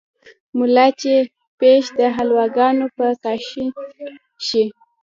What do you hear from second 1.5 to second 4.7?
پېښ دحلواګانو په کاشين شي